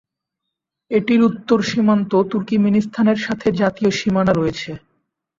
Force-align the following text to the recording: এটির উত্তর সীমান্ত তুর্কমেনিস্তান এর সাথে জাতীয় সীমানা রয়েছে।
এটির 0.91 1.21
উত্তর 1.29 1.59
সীমান্ত 1.69 2.11
তুর্কমেনিস্তান 2.31 3.05
এর 3.07 3.19
সাথে 3.25 3.47
জাতীয় 3.61 3.91
সীমানা 3.99 4.33
রয়েছে। 4.35 4.71